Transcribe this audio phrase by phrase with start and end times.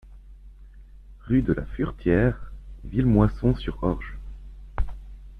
[1.27, 2.51] Rue de la Furetière,
[2.85, 4.17] Villemoisson-sur-Orge